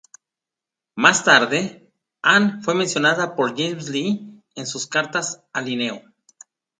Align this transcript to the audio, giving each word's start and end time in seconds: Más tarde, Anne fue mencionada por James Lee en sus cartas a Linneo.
Más 0.95 1.23
tarde, 1.23 1.87
Anne 2.23 2.63
fue 2.63 2.73
mencionada 2.73 3.35
por 3.35 3.55
James 3.55 3.89
Lee 3.89 4.41
en 4.55 4.65
sus 4.65 4.87
cartas 4.87 5.43
a 5.53 5.61
Linneo. 5.61 6.01